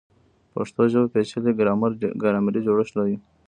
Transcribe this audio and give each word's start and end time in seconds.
پښتو 0.53 0.81
ژبه 0.91 1.07
پیچلی 1.13 1.51
ګرامري 2.23 2.59
جوړښت 2.65 2.93
لري. 2.97 3.15